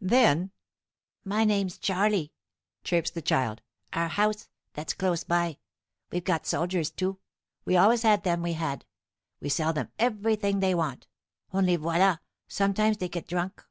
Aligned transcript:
Then, 0.00 0.52
"My 1.22 1.44
name's 1.44 1.76
Charlie," 1.76 2.32
chirps 2.82 3.10
the 3.10 3.20
child. 3.20 3.60
"Our 3.92 4.08
house, 4.08 4.48
that's 4.72 4.94
close 4.94 5.22
by. 5.22 5.58
We've 6.10 6.24
got 6.24 6.46
soldiers, 6.46 6.90
too. 6.90 7.18
We 7.66 7.76
always 7.76 8.00
had 8.00 8.22
them, 8.24 8.40
we 8.40 8.54
had. 8.54 8.86
We 9.42 9.50
sell 9.50 9.74
them 9.74 9.90
everything 9.98 10.60
they 10.60 10.74
want. 10.74 11.08
Only, 11.52 11.76
voila, 11.76 12.16
sometimes 12.48 12.96
they 12.96 13.10
get 13.10 13.28
drunk." 13.28 13.66